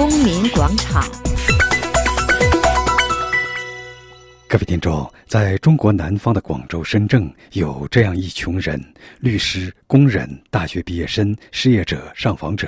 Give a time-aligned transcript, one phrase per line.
[0.00, 1.04] 公民广场。
[4.48, 8.82] 各位听众，在中国南方的广州、深圳，有这样一群人：
[9.18, 12.66] 律师、工人、大学毕业生、失业者、上访者。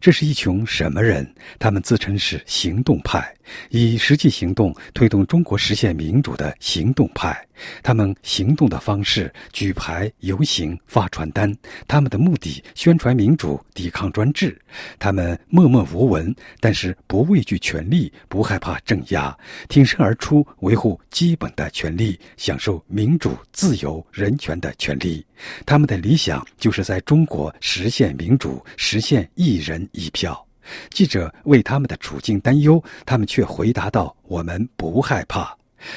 [0.00, 1.32] 这是一群什么人？
[1.60, 3.32] 他们自称是行动派，
[3.70, 7.40] 以实际行动推动中国实现民主的行动派。
[7.82, 11.54] 他们行动的方式：举牌、游行、发传单。
[11.86, 14.60] 他们的目的：宣传民主，抵抗专制。
[14.98, 19.36] 他们默默无闻，但是不畏惧权力，不害怕镇压，
[19.68, 25.24] 挺身而出，维护基本的权利，享受民主、自由、人权的权利。
[25.64, 30.44] 他们的理想就是在中国实现民主，实现一人一票。
[30.90, 35.54] 记者为他们的处境担忧，他们却回答道：“我们不害怕。”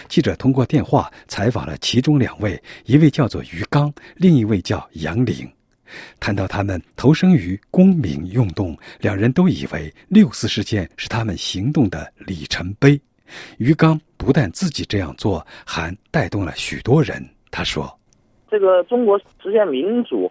[0.08, 5.48] 记者通过电话采访了其中两位，一位叫做于刚，另一位叫杨玲。
[6.20, 13.00] 谈到他们投身于公民运动，两人都以为六四事件是他们行动的里程碑。
[13.58, 17.26] 于刚不但自己这样做，还带动了许多人。
[17.52, 17.90] 他说
[18.52, 20.30] ：“这个中国实现民主，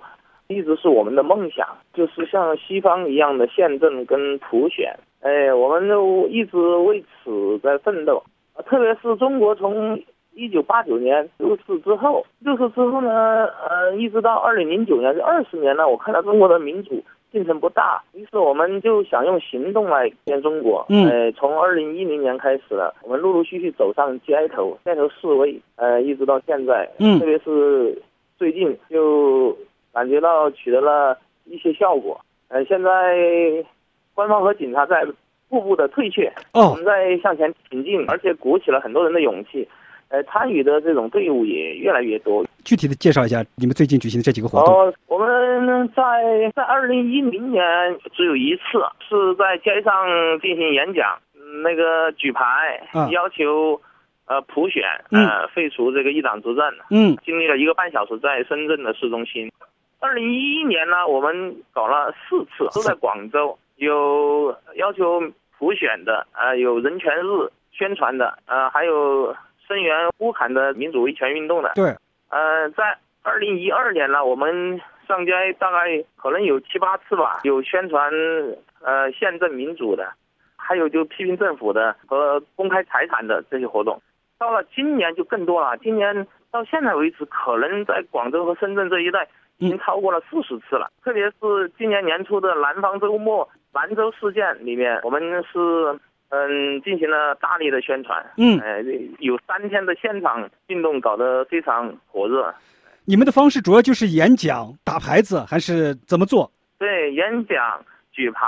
[0.49, 4.95] 一直是我们的梦想，就是像西方一样的宪政跟普选。
[5.21, 8.23] 哎，我们都一直为此在奋斗。
[8.65, 10.01] 特别是中国从……”
[10.39, 20.85] 一九八九年六四之后，六四之后呢，呃，一直到二零零九年这二十年呢，我看到中国的民主进程不大，于是我们就想用行动来改变中国。
[20.91, 26.87] 嗯，呃，从二零一零年开始了，我们陆陆续续走上街头，街头示威，呃，一直到现在。
[26.99, 28.03] 嗯，特别是
[28.37, 29.57] 最近就
[29.91, 32.21] 感觉到取得了一些效果。
[32.49, 33.17] 呃，现在
[34.13, 35.03] 官方和警察在
[35.49, 39.69] 步步的退却，哦，我们在向前挺进，而且鼓起了很多人的勇气。
[40.09, 42.47] 呃，参与的这种队伍也越来越多。
[42.65, 44.73] 具体的介绍一下你们最近举行的这几个活动。
[44.73, 46.03] 哦，我们在
[46.55, 47.61] 在二零一零年
[48.15, 48.63] 只有一次
[49.09, 49.93] 是在街上
[50.41, 51.19] 进行演讲，
[51.65, 52.81] 那个举牌
[53.11, 53.81] 要求
[54.27, 56.65] 呃普选，呃废除这个一党执政。
[56.91, 59.51] 嗯，经历了一个半小时在深圳的市中心。
[59.99, 65.23] 二零一一年呢，我们搞了四次，都在广州，有要求
[65.59, 69.35] 普选的，呃，有人权日宣传的，呃，还有。
[69.69, 71.87] 声援乌坎的民主维权运动的，对，
[72.29, 78.09] 呃，在二零一二年呢，我们上街大概可能有七八次吧，有宣传
[78.81, 80.09] 呃宪政民主的，
[80.55, 84.01] 还有就批评政府的和公开财产的这些活动。
[84.39, 89.27] 到了今年就更多了，今年到现在为止，可能在广州和深圳这一带
[89.59, 90.89] 已经超过了四十次了。
[91.03, 96.01] 特别是今年年初的南方周末兰州事件里面，我们是。
[96.29, 98.21] 嗯，进行了大力的宣传。
[98.37, 98.83] 嗯，呃，
[99.21, 102.53] 有三天的现场运动搞得非常火热。
[103.05, 106.51] 你们的方式主要就是演讲、打牌子，还是怎么做？
[106.79, 108.41] 对，演讲、举牌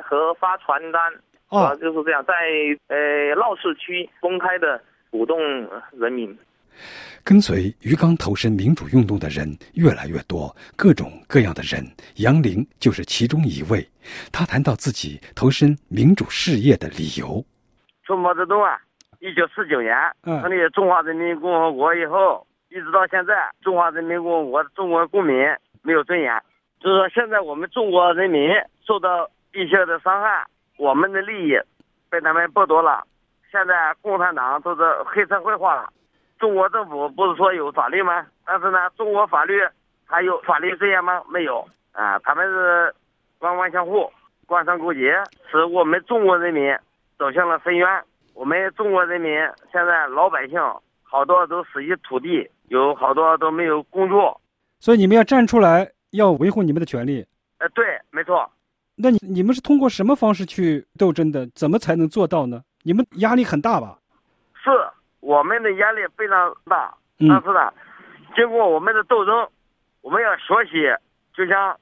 [0.00, 1.12] 和发传单。
[1.48, 2.34] 哦，就是这样，在
[2.86, 4.80] 呃闹市区公开的
[5.10, 5.36] 鼓动
[5.98, 6.38] 人民。
[7.24, 11.82] 跟随于刚投身民主运动的人越来越多，各种各样的人，
[12.16, 13.86] 杨林就是其中一位。
[14.30, 17.42] 他谈到自己投身民主事业的理由：
[18.06, 18.78] 从毛泽东啊，
[19.20, 25.34] 一九四九年成立中华人民共和国以后，一直到现在，中华人民共和国中国公民
[25.80, 26.38] 没有尊严，
[26.80, 28.50] 就是说现在我们中国人民
[28.86, 30.44] 受到一些的伤害，
[30.76, 31.58] 我们的利益
[32.10, 33.02] 被他们剥夺了。
[33.50, 35.88] 现在共产党都是黑社会化了。
[36.38, 38.26] 中国政府不是说有法律吗？
[38.44, 39.60] 但是呢，中国法律
[40.04, 41.22] 还有法律尊严吗？
[41.28, 42.18] 没有啊！
[42.18, 42.94] 他们是
[43.38, 44.10] 官官相护、
[44.46, 45.14] 官商勾结，
[45.50, 46.76] 使我们中国人民
[47.18, 47.88] 走向了深渊。
[48.34, 49.32] 我们中国人民
[49.72, 50.60] 现在老百姓
[51.02, 54.40] 好多都死于土地，有好多都没有工作。
[54.80, 57.24] 所以你们要站出来，要维护你们的权利。
[57.58, 58.50] 呃，对，没错。
[58.96, 61.46] 那你你们是通过什么方式去斗争的？
[61.54, 62.62] 怎么才能做到呢？
[62.82, 63.98] 你们压力很大吧？
[64.62, 64.70] 是。
[65.24, 67.72] 我们的压力非常大，但是呢，
[68.36, 69.48] 经过我们的斗争，
[70.02, 70.94] 我们要学习，
[71.32, 71.74] 就像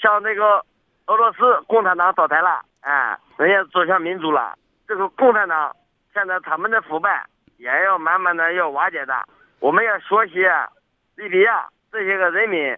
[0.00, 0.64] 像那个
[1.06, 4.56] 俄罗斯共产党倒台了，哎，人家走向民主了。
[4.86, 5.76] 这个共产党
[6.14, 7.26] 现在他们的腐败
[7.58, 9.14] 也要慢慢的要瓦解的。
[9.60, 10.40] 我们要学习
[11.16, 12.74] 利比亚这些个人民，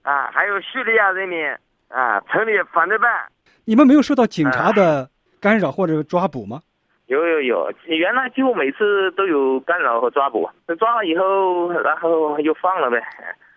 [0.00, 1.46] 啊，还有叙利亚人民，
[1.88, 3.28] 啊，成立反对派。
[3.66, 6.62] 你们没有受到警察的干扰或者抓捕吗？
[7.10, 10.48] 有有有，原来几乎每次都有干扰和抓捕，
[10.78, 13.02] 抓了以后，然后又放了呗。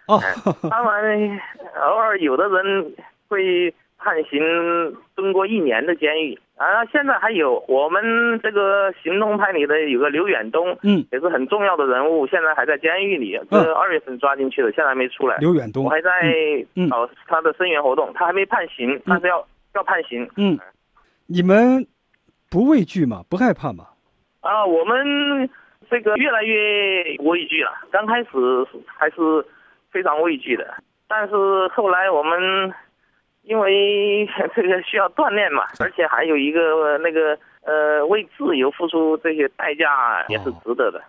[0.08, 0.20] 哦，
[0.72, 1.40] 当然，
[1.84, 2.92] 偶尔有的人
[3.28, 4.42] 会判刑
[5.14, 6.84] 蹲过一年的监狱啊。
[6.86, 8.04] 现在还有我们
[8.42, 15.38] 这个行动派里的有个刘远东，嗯，也是很重要的人物，现在还在监狱里，是二月份抓进去的，现在还没出来。
[15.38, 16.10] 刘远东，我还在
[16.90, 20.28] 搞他的声援活动，他还没判刑，但是要要判刑。
[20.38, 20.58] 嗯，
[21.28, 21.86] 你们。
[22.54, 23.24] 不畏惧吗？
[23.28, 23.84] 不害怕吗？
[24.42, 25.50] 啊，我们
[25.90, 27.72] 这个越来越畏惧了。
[27.92, 28.30] 刚开始
[28.86, 29.16] 还是
[29.90, 30.72] 非常畏惧的，
[31.08, 31.34] 但是
[31.70, 32.72] 后来我们
[33.42, 41.02] 因为 这个需要锻炼嘛，而且还有一个那个呃为自由付出这些代价也是值得的。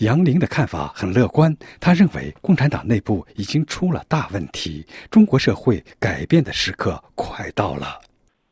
[0.00, 7.98] 杨凌的看法很乐观，他认为共产党内部已经出了大问题，中国社会改变的时刻快到了。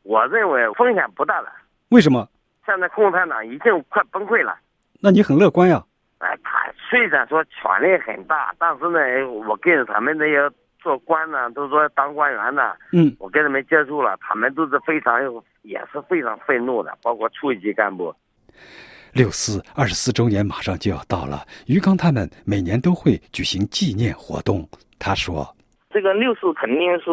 [0.04, 1.52] 我认为风险不大了。
[1.90, 2.28] 为什么？
[2.66, 4.56] 现在共产党已经快崩溃了。
[5.00, 5.84] 那你很乐观呀？
[6.18, 8.98] 哎，他虽然说权力很大，但是呢，
[9.30, 10.50] 我跟他们那些
[10.80, 15.20] 做官呢，都说当官员的，嗯，我跟他们接触了，他们都是非常
[15.62, 18.14] 也是非常愤怒的，包括处级干部。
[19.12, 24.68] 六四二十四周年马上就要到了，于刚他们每年都会举行纪念活动。
[24.98, 25.46] 他说
[25.90, 27.10] ：“这个六四肯定是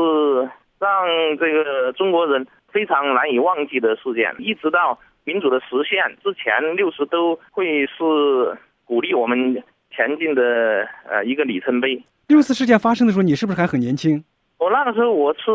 [0.79, 0.89] 让
[1.37, 7.93] 这个中国人非常难以忘记的事件，一直到民主的实现之前，六十都会是
[8.83, 9.63] 鼓励我们
[9.95, 14.23] 前进的呃一个里程碑。”六四事件发生的时候，你是不是还很年轻？
[14.57, 15.51] 我那个时候我是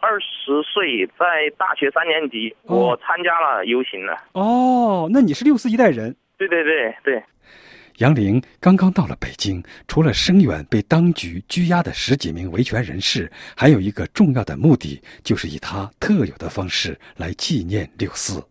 [0.00, 4.18] 二十岁，在大学三年级，我参加了游行了。
[4.32, 6.16] 哦，那你是六四一代人？
[6.38, 7.22] 对对对对。
[7.98, 18.42] 杨凌刚刚到了北京，除了声援被当局拘押的十几名维权人士，还有一个重要的目的，就是以他特有的方式来纪念六四。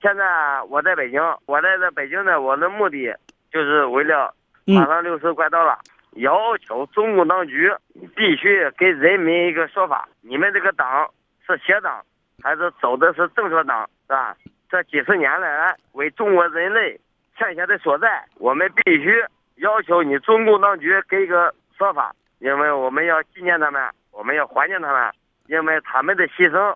[0.00, 0.22] 现在
[0.68, 3.12] 我在北京，我在这北京呢，我的目的
[3.50, 4.32] 就是为了
[4.66, 5.76] 马上六四快到了。
[6.12, 7.68] 要求中共当局
[8.14, 11.10] 必须给人民一个说法：你们这个党
[11.44, 12.02] 是邪党，
[12.40, 14.36] 还是走的是正确党，是吧？
[14.70, 16.98] 这几十年来为中国人类
[17.38, 19.10] 欠下的所在，我们必须
[19.56, 25.12] 要求你中共当局给一个说法，因为我们要纪念他们，我们要怀念他们，
[25.48, 26.74] 因为他们的牺牲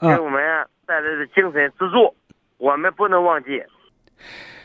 [0.00, 0.42] 给我们
[0.86, 2.14] 带来的精神支柱，
[2.58, 3.62] 我们不能忘记。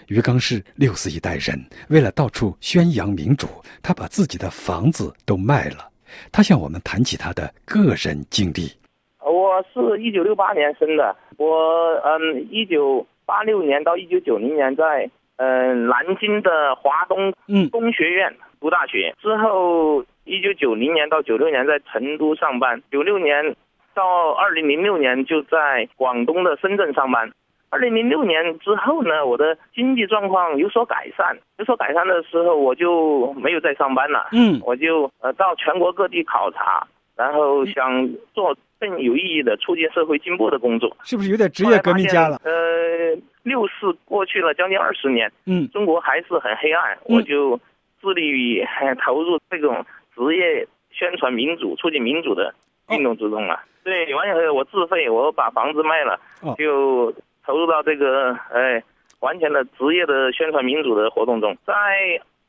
[0.07, 1.57] 于刚是六四一代人，
[1.89, 3.47] 为了到处宣扬民主，
[3.81, 5.89] 他把自己的房子都卖了。
[6.31, 8.71] 他向我们谈起他的个人经历。
[9.19, 23.56] 我是一九六八年生的，我嗯，一九八六年到一九九零年在嗯南京的华东嗯工学院读大学，之后一九九零年到九六年在成都上班，九六年
[23.94, 27.32] 到二零零六年就在广东的深圳上班。
[27.72, 31.38] 二零零六年之后呢，我的经济状况有所改善。
[31.58, 34.30] 有所改善的时候，我就没有再上班了。
[34.31, 40.96] 嗯，我就呃到全国各地考察，然后想做更有意义的促进社会进步的工作。
[41.04, 42.40] 是不是有点职业革命家了？
[42.44, 46.98] 呃，六四过去了将近二十年，嗯，中国还是很黑暗。
[47.06, 47.60] 我就
[48.02, 48.66] 致力于
[49.04, 49.86] 投入这种
[50.16, 52.54] 职业宣传民主、促进民主的
[52.90, 53.64] 运动之中了。
[53.84, 56.20] 对，完全我自费，我把房子卖了，
[56.58, 57.14] 就。
[57.48, 58.82] 投入到这个哎，
[59.20, 61.56] 完全的职业的宣传民主的活动中。
[61.64, 61.74] 在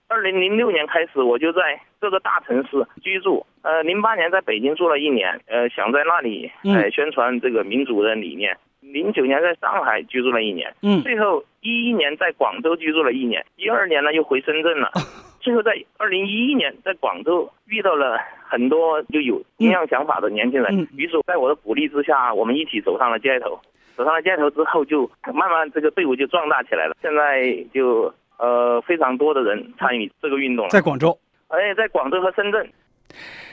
[0.08, 3.44] 二零零六年开始，我就在各个大城市居住。
[3.62, 8.56] 呃，零八年在北京住了一年，呃，想在那里呃宣传这个民主的理念。
[8.80, 14.90] 零九年在上海居住了一年，嗯，最后一一年在广州居住了一年，一二年呢又回深圳了。
[15.40, 18.16] 最后在二零一一年在广州遇到了
[18.48, 23.58] 很多就有同样想法的年轻人，于是在我的鼓励之下，我们一起走上了街头。
[23.96, 26.94] 走上了街头之后，就慢慢这个队伍就壮大起来了。
[27.00, 30.70] 现在就呃非常多的人参与这个运动了。
[30.70, 32.68] 在广州，哎，在广州和深圳。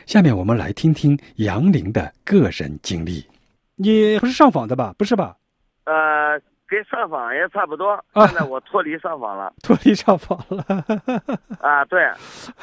[0.06, 3.26] 下面我们来听听杨凌的个人经历。
[3.76, 4.94] 你不是上访的吧？
[4.98, 5.36] 不是吧？
[5.86, 8.04] 呃，跟上访也差不多。
[8.14, 9.54] 现在我脱离上访了。
[9.64, 10.64] 脱离上访了。
[11.60, 12.08] 啊，对，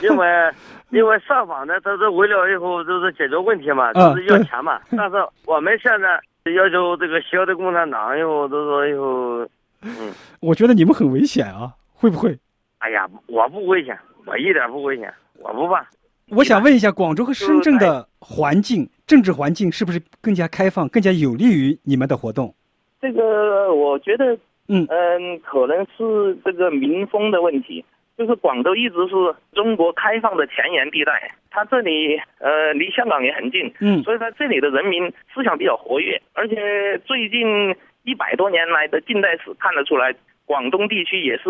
[0.00, 0.26] 因为
[0.90, 4.80] 因为上访呢，都是为了以后就是解决问题嘛，就是要钱嘛。
[4.96, 6.20] 但是我们现在。
[6.56, 9.46] 要求这个小的共产党以后都说以后，
[9.82, 10.10] 嗯，
[10.40, 11.70] 我觉得你们很危险啊，
[12.00, 12.36] 会不会？
[12.78, 15.86] 哎呀，我不危险，我一点不危险，我不怕。
[16.30, 22.54] 我想问一下，广州和深圳的环境、政治环境是不是更加开放、更加有利于你们的活动？
[23.02, 24.34] 这个我觉得，
[24.68, 27.84] 嗯嗯，可能是这个民风的问题。
[28.16, 29.14] 就是广州一直是
[29.54, 40.14] 中国开放的前沿地带，它这里呃离香港也很近，嗯，所以它这里的人民思想比较活跃，而且最近一百多年来的近代史看得出来，
[40.50, 41.44] 广东地区也是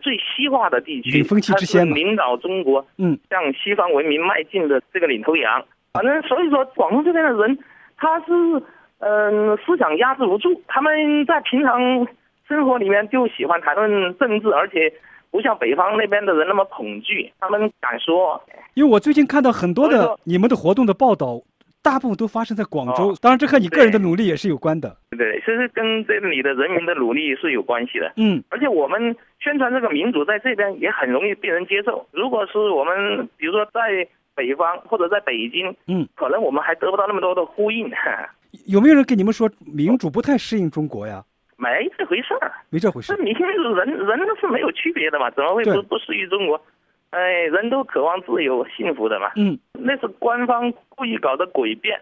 [0.00, 5.62] 最西化的地区，风气之先领导中国嗯向西方文明迈进的这个领头羊。
[5.92, 7.58] 反正所以说，广东这边的人
[7.98, 8.32] 他是
[9.00, 12.08] 嗯思想压制不住，他们在平常
[12.48, 14.90] 生活里面就喜欢谈论政治，而且。
[15.28, 18.40] 不像北方那边的人那么恐惧，他们敢说。
[18.72, 21.42] 因为我最近看到很多的你们的活动的报道，
[21.86, 23.14] 大部分都发生在广州。
[23.22, 24.96] 当然，这和你个人的努力也是有关的。
[25.16, 28.12] 对，其实跟这里的人民的努力是有关系的。
[28.16, 32.04] 嗯，而且我们宣传这个民主在这边也很容易被人接受。
[32.10, 37.88] 如果是我们，比如说在北方或者在北京，嗯，可能我们还得不到那么多的呼应。
[38.66, 41.22] 有没有人跟你们说民主不太适应中国呀？
[41.56, 43.14] 没这回事儿，没这回事。
[43.14, 45.30] 这民人人是没有区别的嘛？
[45.30, 46.60] 怎么会不不适应中国？
[47.10, 47.20] 哎，
[47.50, 49.30] 人都渴望自由幸福的嘛。
[49.36, 51.98] 嗯，那是官方故意搞的诡辩。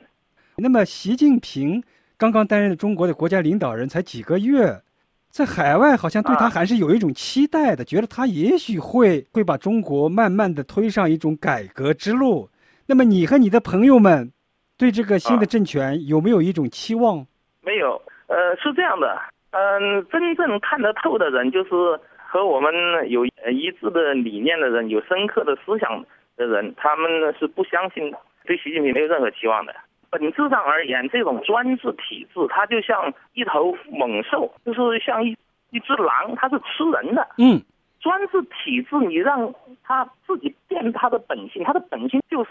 [0.56, 1.82] 那么，习近平
[2.16, 4.80] 刚刚担任中国的国家领导人才几个月，
[5.28, 12.48] 在海外好像对他还是有一种期待的，觉得他也许会会把中国慢慢的推上一种改革之路。
[12.86, 14.32] 那么，你和你的朋友们
[14.78, 17.26] 对这个新的政权有没有一种期望？
[17.62, 19.20] 没有，呃，是这样的。
[19.50, 21.70] 嗯，真正看得透的人，就是
[22.16, 22.72] 和我们
[23.08, 26.04] 有一致的理念的人，有深刻的思想
[26.36, 28.12] 的人，他们呢是不相信
[28.44, 29.74] 对习近平没有任何期望的。
[30.10, 35.36] 本质上而言，这种专制体制，它就像一头猛兽，就是像一
[35.70, 37.26] 一只狼，它是吃人的。
[37.38, 37.60] 嗯，
[38.00, 42.50] 专制体制，你让它自己变它的本性，它的本性就是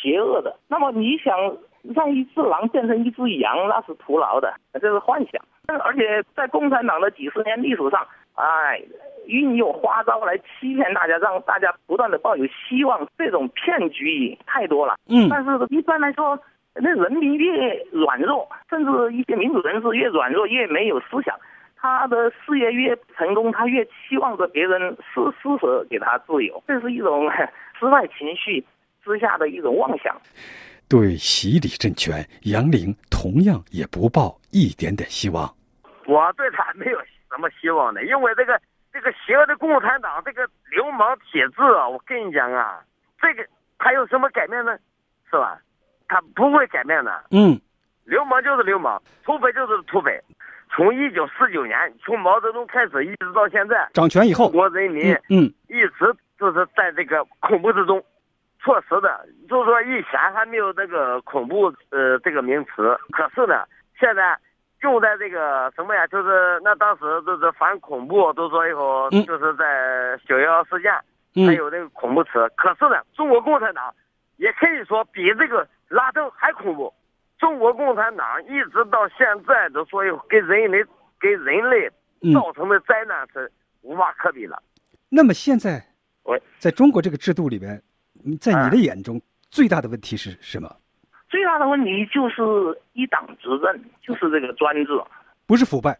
[0.00, 0.56] 邪恶的。
[0.68, 1.36] 那么你想
[1.94, 5.42] 让一只狼变成一只羊，那是徒劳的，这是幻想。
[5.82, 8.80] 而且在共产党的几十年历史上，哎，
[9.30, 14.96] 运用花招来欺骗大家，让大家不断的抱有希望，这种骗局太多了。
[15.08, 16.38] 嗯，但是一般来说，
[16.74, 21.34] 那人民越软弱，甚至一些民主人士越软弱，越没有思想，
[21.76, 27.30] 他的事业越成功，他越期望着别人施施舍给他自由，这是一种
[27.78, 28.64] 失败情绪
[29.04, 30.14] 之下的一种妄想。
[30.88, 35.48] 对习李政权，杨凌同样也不抱一点点希望。
[36.06, 36.98] 我对他没有
[37.30, 38.60] 什么希望的，因为这个
[38.92, 42.80] 这个邪恶的共产党，这个流氓体制啊，我跟你讲啊，
[43.20, 43.46] 这个
[43.78, 44.76] 他有什么改变呢？
[45.30, 45.60] 是吧？
[46.08, 47.24] 他不会改变的。
[47.30, 47.60] 嗯，
[48.04, 50.20] 流氓就是流氓，土匪就是土匪。
[50.72, 58.04] 从一九四九年，从毛泽东开始，一直到现在掌权以后，中国人民嗯一直就是在这个恐怖之中。
[58.62, 63.64] 确实的，就是说以前还没有这个恐怖呃这个名词，可是呢，
[63.98, 64.36] 现在。
[64.82, 66.06] 用在这个什么呀？
[66.06, 72.30] 就是那当时就是反恐怖，都说以后就是在九幺幺事件，还有那个恐怖词。
[72.56, 73.94] 可是呢，中国共产党
[74.36, 76.92] 也可以说比这个拉登还恐怖。
[77.38, 80.84] 中国共产党一直到现在都说以给人类
[81.18, 81.88] 给人类
[82.34, 83.50] 造成的灾难是
[83.82, 84.62] 无法可比了。
[85.08, 85.82] 那么现在，
[86.24, 87.82] 喂，在中国这个制度里边，
[88.40, 89.20] 在你的眼中
[89.50, 90.70] 最大的问题是什么？
[91.30, 92.42] 最大的问题就是
[92.92, 95.00] 一党执政，就是这个专制，
[95.46, 95.96] 不是腐败，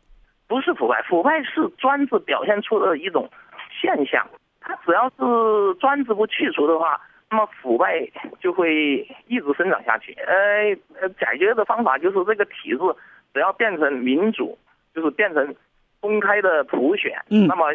[0.49, 3.31] 不是腐败，腐败是专制表现出的一种
[3.81, 4.27] 现象。
[4.61, 8.05] 它只要是专制不去除的话，那么腐败
[8.41, 10.13] 就会一直生长下去。
[10.27, 12.79] 呃呃，解决的方法就是这个体制
[13.33, 14.59] 只要变成民主，
[14.93, 15.55] 就是变成
[16.01, 17.67] 公开的普选，嗯，那么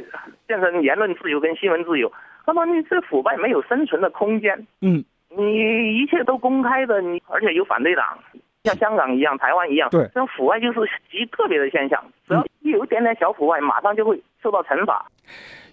[0.46, 2.12] 变成言论自由跟新闻自由，
[2.46, 5.06] 那么你这腐败没有生存的空间，嗯。
[5.38, 8.18] 你一切都公开的，你而且有反对党，
[8.64, 10.80] 像香港一样、台湾一样，对，这种腐败就是
[11.12, 15.06] 极个别的现象，只要一有一点点小腐败，马上就会受到惩罚。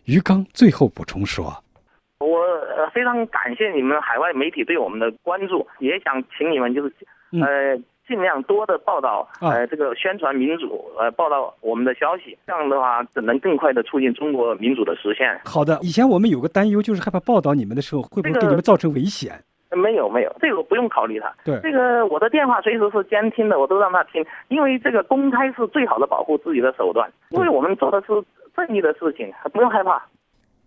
[0.05, 1.45] 于刚最后补充说
[2.19, 2.45] ：“我
[2.93, 6.93] 非常感谢你们海外媒体对我们的关注，也想请你们就是
[7.41, 7.77] 呃
[8.07, 19.33] 尽量多的报道，呃这个宣传民主，呃报道我们的消息，这样的话能更快的促进中国民主的实现。”好的，以前我们有个担忧，就是害怕报道你们的时候会不会给你们造成危险。
[19.77, 21.33] 没有没有，这个不用考虑他。
[21.45, 27.11] 对，这个我的电话随时是监听的，我都让他听，因为这个公开是最好的保护自己的手段。
[27.31, 28.09] 因为我们做的是
[28.55, 30.03] 正义的事情，不用害怕。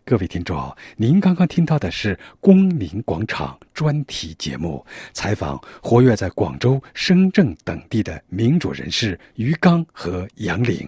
[0.07, 0.55] 各位听众，
[0.97, 10.87] 您刚刚听到的是《公民广场》专题节目，采访活跃在广州、深圳等地的民主人士于刚和杨玲。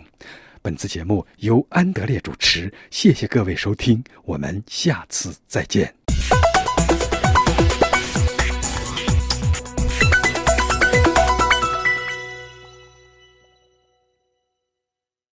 [0.62, 5.92] 本次节目由安德烈主持，谢谢各位收听，我们下次再见。